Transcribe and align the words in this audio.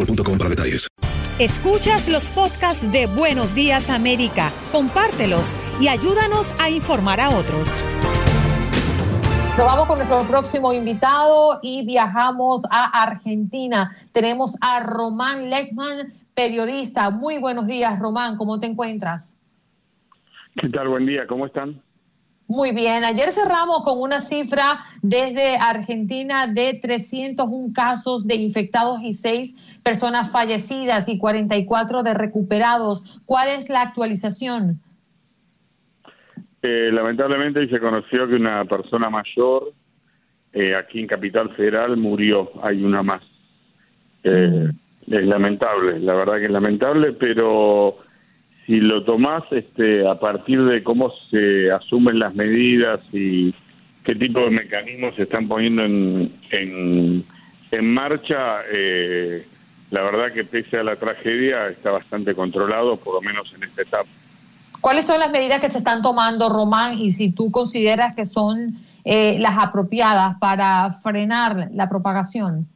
boostmobile.com 0.00 0.38
para 0.38 0.50
detalles. 0.50 0.88
Escuchas 1.38 2.08
los 2.08 2.28
podcasts 2.30 2.90
de 2.92 3.06
Buenos 3.06 3.54
Días 3.54 3.88
América, 3.88 4.50
compártelos 4.72 5.54
y 5.80 5.88
ayúdanos 5.88 6.54
a 6.58 6.68
informar 6.68 7.20
a 7.20 7.30
otros. 7.30 7.82
Nos 9.56 9.66
vamos 9.66 9.86
con 9.86 9.98
nuestro 9.98 10.22
próximo 10.24 10.72
invitado 10.72 11.58
y 11.62 11.84
viajamos 11.86 12.62
a 12.70 13.02
Argentina. 13.02 13.96
Tenemos 14.12 14.54
a 14.60 14.80
Román 14.80 15.50
Lechman, 15.50 16.12
periodista. 16.34 17.10
Muy 17.10 17.38
buenos 17.38 17.66
días, 17.66 17.98
Román. 17.98 18.36
¿Cómo 18.36 18.60
te 18.60 18.66
encuentras? 18.66 19.36
¿Qué 20.56 20.68
tal? 20.68 20.88
Buen 20.88 21.06
día. 21.06 21.26
¿Cómo 21.26 21.46
están? 21.46 21.82
Muy 22.50 22.72
bien. 22.72 23.04
Ayer 23.04 23.32
cerramos 23.32 23.84
con 23.84 24.00
una 24.00 24.20
cifra 24.20 24.80
desde 25.02 25.56
Argentina 25.56 26.46
de 26.46 26.80
301 26.82 27.72
casos 27.72 28.26
de 28.26 28.34
infectados 28.34 29.00
y 29.02 29.14
6 29.14 29.54
personas 29.82 30.30
fallecidas 30.30 31.08
y 31.08 31.18
44 31.18 32.02
de 32.02 32.14
recuperados. 32.14 33.20
¿Cuál 33.26 33.48
es 33.48 33.68
la 33.68 33.82
actualización? 33.82 34.80
Eh, 36.62 36.90
lamentablemente 36.92 37.66
se 37.68 37.80
conoció 37.80 38.28
que 38.28 38.34
una 38.34 38.64
persona 38.66 39.08
mayor 39.08 39.72
eh, 40.52 40.74
aquí 40.74 41.00
en 41.00 41.06
Capital 41.06 41.50
Federal 41.54 41.96
murió. 41.96 42.50
Hay 42.62 42.84
una 42.84 43.02
más. 43.02 43.22
Eh, 44.24 44.68
es 45.10 45.24
lamentable, 45.24 45.98
la 45.98 46.14
verdad 46.14 46.36
que 46.36 46.44
es 46.44 46.50
lamentable, 46.50 47.12
pero 47.12 47.96
si 48.66 48.78
lo 48.80 49.02
tomás 49.02 49.42
este, 49.50 50.06
a 50.06 50.20
partir 50.20 50.62
de 50.64 50.84
cómo 50.84 51.12
se 51.30 51.72
asumen 51.72 52.20
las 52.20 52.34
medidas 52.34 53.00
y 53.12 53.52
qué 54.04 54.14
tipo 54.14 54.40
de 54.40 54.50
mecanismos 54.50 55.16
se 55.16 55.22
están 55.22 55.48
poniendo 55.48 55.84
en, 55.84 56.30
en, 56.52 57.24
en 57.72 57.94
marcha, 57.94 58.58
eh, 58.72 59.44
la 59.90 60.02
verdad 60.02 60.32
que 60.32 60.44
pese 60.44 60.78
a 60.78 60.84
la 60.84 60.96
tragedia 60.96 61.68
está 61.68 61.90
bastante 61.90 62.34
controlado, 62.34 62.96
por 62.96 63.14
lo 63.14 63.20
menos 63.20 63.52
en 63.54 63.64
esta 63.64 63.82
etapa. 63.82 64.08
¿Cuáles 64.80 65.06
son 65.06 65.20
las 65.20 65.30
medidas 65.30 65.60
que 65.60 65.70
se 65.70 65.78
están 65.78 66.02
tomando, 66.02 66.48
Román? 66.48 66.98
Y 66.98 67.10
si 67.10 67.32
tú 67.32 67.50
consideras 67.50 68.14
que 68.14 68.24
son 68.24 68.78
eh, 69.04 69.38
las 69.38 69.58
apropiadas 69.58 70.36
para 70.38 70.90
frenar 70.90 71.68
la 71.72 71.88
propagación. 71.88 72.66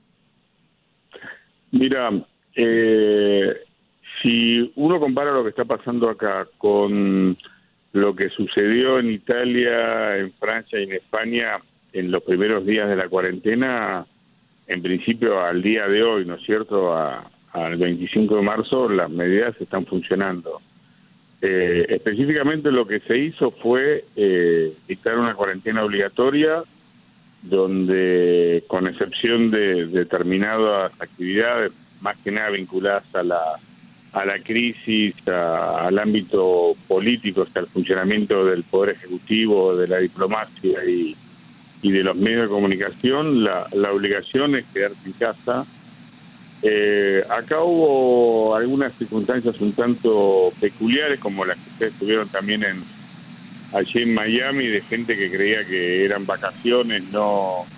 Mira, 1.71 2.11
eh, 2.55 3.55
si 4.23 4.73
uno 4.77 5.01
compara 5.01 5.33
lo 5.33 5.43
que 5.43 5.51
está 5.51 5.65
pasando 5.65 6.11
acá 6.11 6.47
con 6.59 7.37
lo 7.93 8.17
que 8.17 8.29
sucedió 8.31 8.99
en 8.99 9.11
Italia, 9.11 10.17
en 10.17 10.33
Francia 10.33 10.81
y 10.81 10.85
en 10.85 10.93
España 10.93 11.59
en 11.93 12.11
los 12.11 12.23
primeros 12.23 12.67
días 12.67 12.89
de 12.89 12.97
la 12.97 13.09
cuarentena, 13.09 14.05
en 14.67 14.83
principio 14.83 15.41
al 15.41 15.63
día 15.63 15.87
de 15.89 16.03
hoy, 16.03 16.25
¿no 16.25 16.35
es 16.37 16.43
cierto? 16.45 16.95
A- 16.97 17.25
al 17.53 17.77
25 17.77 18.37
de 18.37 18.43
marzo 18.43 18.89
las 18.89 19.09
medidas 19.11 19.55
están 19.61 19.87
funcionando. 19.87 20.61
Eh, 21.41 21.87
específicamente 21.89 22.73
lo 22.73 22.87
que 22.87 22.99
se 23.01 23.17
hizo 23.19 23.51
fue 23.53 24.05
eh, 24.17 24.73
dictar 24.89 25.19
una 25.19 25.35
cuarentena 25.35 25.85
obligatoria 25.85 26.63
donde, 27.43 28.65
con 28.67 28.87
excepción 28.87 29.51
de 29.51 29.87
determinadas 29.87 30.93
actividades, 30.99 31.73
más 32.01 32.17
que 32.25 32.31
nada 32.33 32.51
vinculadas 32.51 33.05
a 33.15 33.23
la, 33.23 33.41
a 34.13 34.25
la 34.25 34.39
crisis, 34.39 35.15
a- 35.29 35.87
al 35.87 35.99
ámbito 35.99 36.75
político, 36.89 37.43
hasta 37.43 37.61
el 37.61 37.67
funcionamiento 37.67 38.45
del 38.47 38.65
Poder 38.65 38.97
Ejecutivo, 38.97 39.77
de 39.77 39.89
la 39.89 39.99
diplomacia 39.99 40.85
y, 40.85 41.15
y 41.85 41.93
de 41.93 42.03
los 42.03 42.17
medios 42.17 42.45
de 42.45 42.49
comunicación, 42.49 43.45
la, 43.45 43.69
la 43.73 43.93
obligación 43.93 44.55
es 44.55 44.67
quedarse 44.73 45.01
en 45.05 45.13
casa. 45.13 45.69
Eh, 46.63 47.23
acá 47.29 47.63
hubo 47.63 48.55
algunas 48.57 48.97
circunstancias 48.97 49.61
un 49.61 49.75
tanto 49.75 50.57
peculiares, 50.59 51.21
como 51.21 51.45
las 51.45 51.59
que 51.59 51.69
ustedes 51.69 51.95
tuvieron 51.99 52.31
también 52.31 52.65
en, 52.65 52.87
allí 53.71 54.01
en 54.03 54.15
Miami, 54.15 54.67
de 54.69 54.81
gente 54.85 55.15
que 55.15 55.31
creía 55.31 55.67
que 55.67 56.07
eran 56.07 56.25
vacaciones, 56.25 57.05
no 57.05 57.69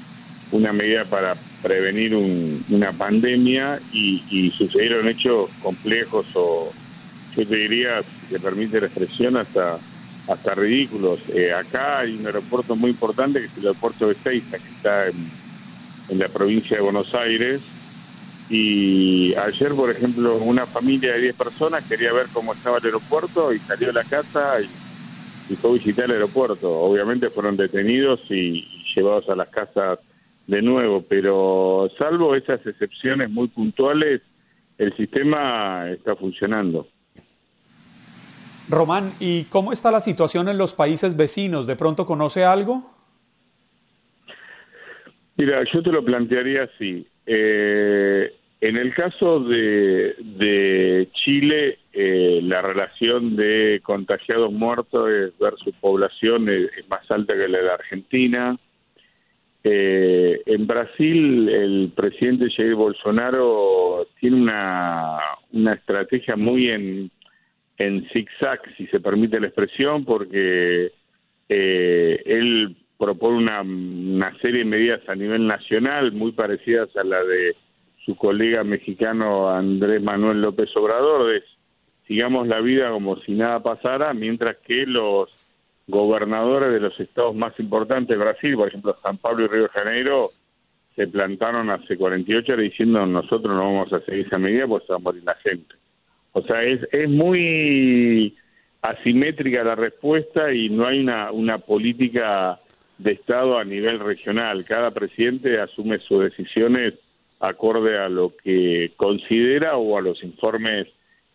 una 0.50 0.72
medida 0.72 1.10
para 1.10 1.42
prevenir 1.60 2.14
un- 2.14 2.64
una 2.68 2.96
pandemia 2.96 3.82
y, 3.90 4.24
y 4.28 4.52
sucedieron 4.52 5.08
hechos 5.08 5.50
complejos 5.58 6.28
o 6.36 6.76
yo 7.36 7.44
te 7.48 7.56
diría, 7.56 8.04
si 8.20 8.28
te 8.28 8.38
permite 8.38 8.80
la 8.80 8.86
expresión, 8.86 9.36
hasta 9.36 9.82
hasta 10.26 10.54
ridículos. 10.54 11.20
Eh, 11.28 11.52
acá 11.52 12.00
hay 12.00 12.16
un 12.16 12.26
aeropuerto 12.26 12.76
muy 12.76 12.90
importante 12.90 13.40
que 13.40 13.46
es 13.46 13.56
el 13.56 13.66
aeropuerto 13.66 14.06
de 14.06 14.14
Ezeiza, 14.14 14.58
que 14.58 14.70
está 14.70 15.08
en, 15.08 15.32
la 16.08 16.28
provincia 16.28 16.76
de 16.76 16.82
Buenos 16.82 17.12
Aires. 17.14 17.62
Y 18.48 19.34
ayer, 19.36 19.74
por 19.74 19.90
ejemplo, 19.90 20.38
una 20.38 20.66
familia 20.68 21.14
de 21.14 21.22
10 21.22 21.34
personas 21.34 21.84
quería 21.88 22.12
ver 22.12 22.30
cómo 22.30 22.52
estaba 22.52 22.78
el 22.78 22.84
aeropuerto 22.84 23.52
y 23.52 23.60
salió 23.60 23.88
de 23.88 23.92
la 23.92 24.04
casa 24.04 24.60
y, 24.60 24.78
y 25.48 25.56
fue 25.56 25.70
a 25.70 25.74
visitar 25.74 26.04
el 26.06 26.12
aeropuerto. 26.12 26.70
Obviamente 26.70 27.30
fueron 27.30 27.56
detenidos 27.56 28.20
y, 28.30 28.58
y 28.58 28.84
llevados 28.94 29.28
a 29.28 29.36
las 29.36 29.48
casas 29.48 29.98
de 30.46 30.62
nuevo, 30.62 31.02
pero 31.02 31.88
salvo 31.98 32.36
esas 32.36 32.64
excepciones 32.64 33.28
muy 33.30 33.48
puntuales, 33.48 34.22
el 34.78 34.96
sistema 34.96 35.90
está 35.90 36.14
funcionando. 36.14 36.88
Román, 38.68 39.12
¿y 39.20 39.44
cómo 39.44 39.72
está 39.72 39.90
la 39.90 40.00
situación 40.00 40.48
en 40.48 40.58
los 40.58 40.74
países 40.74 41.16
vecinos? 41.16 41.66
¿De 41.66 41.76
pronto 41.76 42.04
conoce 42.04 42.44
algo? 42.44 42.90
Mira, 45.36 45.62
yo 45.72 45.82
te 45.82 45.92
lo 45.92 46.04
plantearía 46.04 46.64
así. 46.64 47.06
Eh, 47.26 48.32
en 48.60 48.78
el 48.78 48.94
caso 48.94 49.40
de, 49.40 51.08
Chile, 51.12 51.78
eh, 51.92 52.40
la 52.42 52.62
relación 52.62 53.36
de 53.36 53.80
contagiados 53.82 54.52
muertos 54.52 55.04
versus 55.38 55.74
población 55.80 56.48
es, 56.48 56.70
más 56.88 57.08
alta 57.10 57.36
que 57.36 57.48
la 57.48 57.58
de 57.60 57.70
Argentina. 57.70 58.58
Eh, 59.62 60.42
en 60.46 60.66
Brasil, 60.66 61.48
el 61.48 61.92
presidente 61.94 62.48
Jair 62.56 62.74
Bolsonaro 62.74 64.06
tiene 64.20 64.36
una, 64.36 65.18
una 65.52 65.72
estrategia 65.74 66.36
muy 66.36 66.66
en, 66.66 67.10
en 67.78 68.08
zigzag, 68.10 68.60
si 68.76 68.86
se 68.86 69.00
permite 69.00 69.40
la 69.40 69.48
expresión, 69.48 70.04
porque 70.04 70.92
eh, 71.48 72.22
él 72.24 72.76
propone 72.98 73.38
una, 73.38 73.60
una 73.60 74.36
serie 74.40 74.60
de 74.60 74.70
medidas 74.70 75.00
a 75.08 75.14
nivel 75.14 75.46
nacional 75.46 76.12
muy 76.12 76.32
parecidas 76.32 76.88
a 76.96 77.04
la 77.04 77.22
de 77.22 77.54
su 78.04 78.16
colega 78.16 78.64
mexicano 78.64 79.50
Andrés 79.50 80.02
Manuel 80.02 80.40
López 80.40 80.70
Obrador, 80.76 81.34
es 81.34 81.44
sigamos 82.06 82.46
la 82.46 82.60
vida 82.60 82.90
como 82.90 83.16
si 83.22 83.32
nada 83.32 83.62
pasara, 83.62 84.14
mientras 84.14 84.58
que 84.66 84.86
los 84.86 85.28
gobernadores 85.88 86.72
de 86.72 86.80
los 86.80 86.98
estados 86.98 87.34
más 87.34 87.58
importantes 87.58 88.16
de 88.16 88.24
Brasil, 88.24 88.54
por 88.54 88.68
ejemplo 88.68 88.96
San 89.04 89.18
Pablo 89.18 89.44
y 89.44 89.48
Río 89.48 89.62
de 89.64 89.68
Janeiro, 89.68 90.30
se 90.94 91.06
plantaron 91.06 91.70
hace 91.70 91.96
48 91.96 92.52
horas 92.52 92.64
diciendo 92.64 93.04
nosotros 93.06 93.54
no 93.54 93.72
vamos 93.72 93.92
a 93.92 94.00
seguir 94.00 94.26
esa 94.26 94.38
medida 94.38 94.66
pues 94.66 94.84
va 94.90 94.96
a 94.96 94.98
morir 94.98 95.22
la 95.24 95.36
gente. 95.44 95.74
O 96.38 96.42
sea, 96.42 96.60
es, 96.60 96.86
es 96.92 97.08
muy 97.08 98.36
asimétrica 98.82 99.64
la 99.64 99.74
respuesta 99.74 100.52
y 100.52 100.68
no 100.68 100.86
hay 100.86 101.00
una, 101.00 101.32
una 101.32 101.56
política 101.56 102.60
de 102.98 103.12
Estado 103.12 103.58
a 103.58 103.64
nivel 103.64 104.00
regional. 104.00 104.62
Cada 104.66 104.90
presidente 104.90 105.58
asume 105.58 105.98
sus 105.98 106.24
decisiones 106.24 106.92
acorde 107.40 107.96
a 107.96 108.10
lo 108.10 108.36
que 108.36 108.92
considera 108.98 109.78
o 109.78 109.96
a 109.96 110.02
los 110.02 110.22
informes 110.22 110.88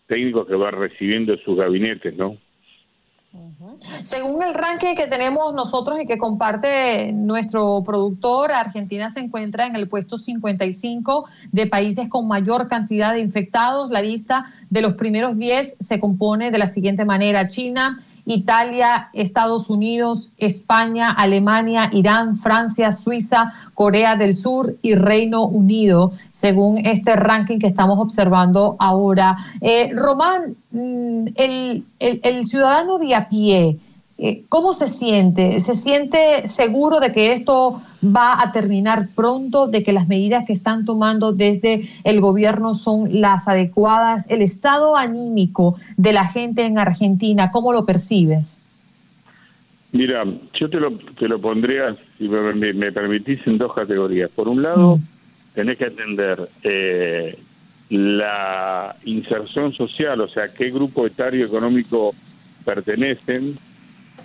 técnicos 0.06 0.46
que 0.46 0.54
va 0.54 0.70
recibiendo 0.70 1.34
en 1.34 1.40
sus 1.40 1.58
gabinetes, 1.58 2.16
¿no? 2.16 2.38
Según 4.04 4.44
el 4.44 4.54
ranking 4.54 4.96
que 4.96 5.08
tenemos 5.08 5.54
nosotros 5.54 6.00
y 6.02 6.06
que 6.06 6.18
comparte 6.18 7.14
nuestro 7.14 7.82
productor, 7.84 8.52
Argentina 8.52 9.10
se 9.10 9.22
encuentra 9.22 9.68
en 9.68 9.76
el 9.78 9.88
puesto 9.88 10.18
55 10.18 11.26
de 11.52 11.68
países 11.68 12.10
con 12.10 12.28
mayor 12.28 12.68
cantidad 12.68 13.14
de 13.14 13.22
infectados. 13.22 13.90
La 13.90 14.02
lista 14.02 14.52
de 14.70 14.82
los 14.82 14.96
primeros 14.96 15.38
10 15.38 15.78
se 15.80 16.00
compone 16.00 16.52
de 16.52 16.58
la 16.58 16.68
siguiente 16.68 17.06
manera. 17.06 17.48
China, 17.48 18.04
Italia, 18.34 19.10
Estados 19.14 19.70
Unidos, 19.70 20.32
España, 20.38 21.12
Alemania, 21.12 21.90
Irán, 21.94 22.38
Francia, 22.38 22.94
Suiza, 22.94 23.54
Corea 23.74 24.16
del 24.16 24.36
Sur 24.36 24.76
y 24.82 24.96
Reino 24.96 25.46
Unido, 25.46 26.14
según 26.32 26.86
este 26.86 27.16
ranking 27.16 27.60
que 27.60 27.68
estamos 27.68 28.00
observando 28.00 28.76
ahora. 28.80 29.38
Eh, 29.60 29.92
Román, 29.94 30.56
mm, 30.72 31.28
el, 31.36 31.86
el 32.00 32.48
ciudadano 32.48 32.98
de 32.98 33.16
a 33.16 33.28
pie, 33.30 33.78
¿Cómo 34.50 34.74
se 34.74 34.88
siente? 34.88 35.60
¿Se 35.60 35.76
siente 35.76 36.48
seguro 36.48 37.00
de 37.00 37.12
que 37.12 37.34
esto 37.34 37.82
va 38.04 38.40
a 38.40 38.52
terminar 38.52 39.08
pronto, 39.16 39.68
de 39.68 39.84
que 39.84 39.94
las 39.94 40.08
medidas 40.08 40.46
que 40.46 40.54
están 40.54 40.86
tomando 40.86 41.32
desde 41.32 41.90
el 42.04 42.22
gobierno 42.22 42.76
son 42.76 43.20
las 43.20 43.48
adecuadas? 43.48 44.28
El 44.30 44.44
estado 44.44 44.96
anímico 44.96 45.76
de 45.98 46.14
la 46.14 46.28
gente 46.28 46.66
en 46.66 46.78
Argentina, 46.78 47.50
¿cómo 47.50 47.74
lo 47.74 47.84
percibes? 47.84 48.64
Mira, 49.92 50.24
yo 50.54 50.70
te 50.70 50.80
lo, 50.80 50.92
te 50.92 51.28
lo 51.28 51.40
pondría, 51.42 51.96
si 52.18 52.30
me, 52.30 52.92
permitís, 52.92 53.46
en 53.48 53.58
dos 53.58 53.74
categorías. 53.74 54.30
Por 54.30 54.48
un 54.48 54.62
lado, 54.62 54.98
mm. 54.98 55.02
tenés 55.56 55.78
que 55.80 55.86
entender 55.86 56.48
eh, 56.64 57.38
la 57.90 58.96
inserción 59.04 59.74
social, 59.74 60.22
o 60.22 60.28
sea, 60.28 60.54
qué 60.54 60.70
grupo 60.70 61.08
etario 61.08 61.46
económico 61.46 62.14
pertenecen, 62.64 63.58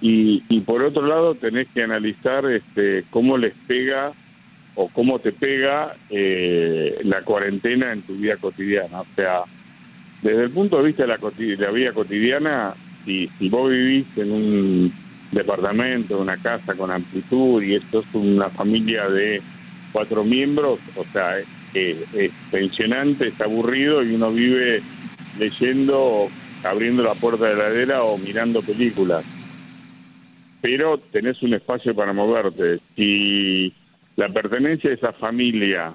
y, 0.01 0.43
y 0.49 0.61
por 0.61 0.83
otro 0.83 1.07
lado 1.07 1.35
tenés 1.35 1.69
que 1.69 1.83
analizar 1.83 2.45
este, 2.47 3.05
cómo 3.11 3.37
les 3.39 3.55
pega 3.67 4.13
o 4.75 4.89
cómo 4.89 5.19
te 5.19 5.33
pega 5.33 5.97
eh, 6.11 6.99
la 7.05 7.23
cuarentena 7.23 7.93
en 7.93 8.03
tu 8.03 8.15
vida 8.15 8.37
cotidiana. 8.37 9.01
O 9.01 9.07
sea, 9.17 9.41
desde 10.23 10.45
el 10.45 10.51
punto 10.51 10.77
de 10.77 10.85
vista 10.85 11.07
de 11.07 11.57
la, 11.57 11.71
vida 11.71 11.93
cotidiana, 11.93 12.75
si, 13.05 13.29
si 13.39 13.49
vos 13.49 13.71
vivís 13.71 14.07
en 14.17 14.33
un 14.33 14.93
departamento, 15.33 16.21
una 16.21 16.37
casa 16.37 16.75
con 16.75 16.91
amplitud 16.91 17.63
y 17.63 17.75
esto 17.75 18.01
es 18.01 18.07
una 18.13 18.51
familia 18.51 19.09
de 19.09 19.43
cuatro 19.93 20.25
miembros, 20.25 20.79
o 20.95 21.05
sea, 21.05 21.39
es, 21.39 21.97
es 22.15 22.33
pensionante, 22.51 23.29
es 23.29 23.41
aburrido 23.41 24.05
y 24.05 24.15
uno 24.15 24.31
vive 24.31 24.83
leyendo, 25.39 26.29
abriendo 26.65 27.03
la 27.03 27.15
puerta 27.15 27.47
de 27.47 27.57
la 27.57 27.69
heladera 27.69 28.03
o 28.03 28.19
mirando 28.19 28.61
películas 28.61 29.25
pero 30.67 30.99
tenés 30.99 31.41
un 31.45 31.55
espacio 31.55 31.95
para 31.95 32.13
moverte. 32.13 32.81
Si 32.97 33.73
la 34.17 34.29
pertenencia 34.31 34.91
de 34.91 34.97
esa 34.97 35.13
familia 35.13 35.95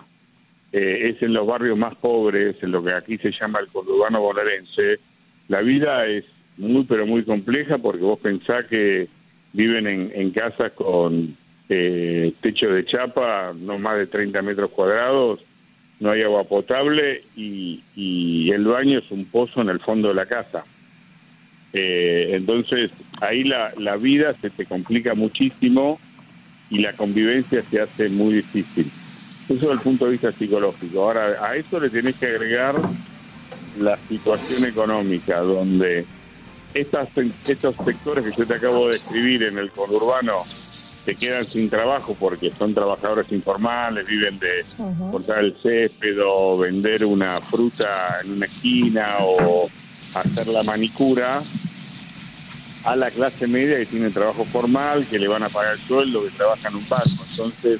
eh, 0.72 1.10
es 1.14 1.22
en 1.22 1.34
los 1.34 1.46
barrios 1.46 1.78
más 1.78 1.94
pobres, 1.96 2.56
en 2.64 2.72
lo 2.72 2.82
que 2.82 2.94
aquí 2.94 3.18
se 3.18 3.34
llama 3.34 3.60
el 3.60 3.68
conurbano 3.68 4.22
bonaerense, 4.22 4.98
la 5.50 5.60
vida 5.60 6.08
es 6.08 6.24
muy 6.56 6.86
pero 6.86 7.06
muy 7.06 7.24
compleja 7.24 7.80
porque 7.80 8.04
vos 8.04 8.18
pensás 8.20 8.64
que 8.68 9.10
viven 9.52 9.88
en, 9.88 10.32
casas 10.32 10.72
con 10.72 11.36
eh, 11.68 12.32
techo 12.40 12.70
de 12.70 12.86
chapa, 12.86 13.52
no 13.54 13.78
más 13.78 13.98
de 13.98 14.08
30 14.08 14.42
metros 14.42 14.72
cuadrados, 14.72 15.42
no 16.00 16.12
hay 16.12 16.22
agua 16.22 16.46
potable 16.46 17.24
y, 17.36 17.82
y 17.94 18.50
el 18.52 18.64
baño 18.64 19.00
es 19.00 19.12
un 19.12 19.26
pozo 19.26 19.60
en 19.60 19.68
el 19.68 19.82
fondo 19.82 20.08
de 20.08 20.16
la 20.16 20.28
casa. 20.28 20.64
Eh, 21.74 22.30
entonces, 22.32 22.92
ahí 23.22 23.44
la, 23.44 23.72
la 23.78 23.96
vida 23.96 24.36
se 24.42 24.50
te 24.50 24.66
complica 24.66 25.16
muchísimo 25.16 26.00
y 26.70 26.80
la 26.80 26.94
convivencia 26.94 27.64
se 27.70 27.82
hace 27.82 28.10
muy 28.10 28.36
difícil. 28.36 28.90
Eso 29.46 29.54
desde 29.54 29.74
el 29.74 29.80
punto 29.80 30.06
de 30.06 30.12
vista 30.12 30.32
psicológico. 30.32 31.04
Ahora, 31.04 31.46
a 31.46 31.56
eso 31.56 31.80
le 31.80 31.90
tenés 31.90 32.16
que 32.16 32.28
agregar 32.28 32.76
la 33.80 33.98
situación 34.10 34.66
económica, 34.66 35.40
donde 35.40 36.06
estas, 36.74 37.10
estos 37.48 37.76
sectores 37.84 38.24
que 38.24 38.32
yo 38.38 38.48
te 38.48 38.56
acabo 38.56 38.88
de 38.88 38.94
describir 38.94 39.44
en 39.44 39.58
el 39.58 39.72
conurbano 39.72 40.44
se 41.04 41.16
quedan 41.16 41.46
sin 41.46 41.70
trabajo 41.70 42.16
porque 42.18 42.52
son 42.58 42.74
trabajadores 42.74 43.32
informales, 43.32 44.06
viven 44.06 44.38
de 44.40 44.64
cortar 45.10 45.44
el 45.44 45.56
césped 45.58 46.18
o 46.24 46.60
vender 46.60 47.04
una 47.06 47.42
fruta 47.42 48.20
en 48.24 48.34
una 48.34 48.46
esquina 48.46 49.18
o 49.22 49.68
hacer 50.14 50.48
la 50.48 50.64
manicura 50.64 51.42
a 52.84 52.96
la 52.96 53.12
clase 53.12 53.48
media 53.48 53.78
que 53.78 53.86
tiene 53.86 54.10
trabajo 54.10 54.46
formal, 54.46 55.06
que 55.08 55.20
le 55.20 55.28
van 55.28 55.44
a 55.44 55.50
pagar 55.50 55.74
el 55.74 55.82
sueldo, 55.82 56.24
que 56.24 56.30
trabaja 56.32 56.68
en 56.68 56.76
un 56.76 56.90
banco. 56.90 57.26
Entonces, 57.30 57.80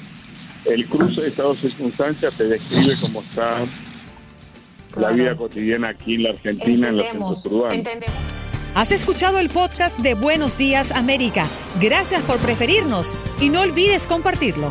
el 0.64 0.86
cruce 0.86 1.22
de 1.22 1.28
estas 1.28 1.44
dos 1.44 1.58
circunstancias 1.58 2.34
te 2.36 2.44
describe 2.44 2.94
cómo 3.00 3.20
está 3.20 3.58
la 4.96 5.10
vida 5.10 5.36
cotidiana 5.36 5.90
aquí 5.90 6.14
en 6.14 6.22
la 6.24 6.30
Argentina, 6.30 6.88
en 6.88 6.96
los 6.98 7.06
centros 7.06 7.46
urbanos. 7.46 7.86
Has 8.74 8.90
escuchado 8.90 9.38
el 9.38 9.50
podcast 9.50 9.98
de 10.00 10.14
Buenos 10.14 10.56
Días 10.56 10.92
América. 10.92 11.46
Gracias 11.80 12.22
por 12.22 12.38
preferirnos 12.38 13.14
y 13.40 13.50
no 13.50 13.60
olvides 13.60 14.06
compartirlo. 14.06 14.70